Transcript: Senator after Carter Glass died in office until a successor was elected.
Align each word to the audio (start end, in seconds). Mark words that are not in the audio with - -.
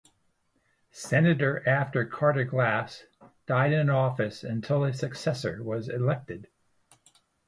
Senator 0.89 1.61
after 1.69 2.05
Carter 2.07 2.43
Glass 2.43 3.05
died 3.45 3.71
in 3.71 3.91
office 3.91 4.43
until 4.43 4.83
a 4.83 4.93
successor 4.95 5.61
was 5.61 5.89
elected. 5.89 6.47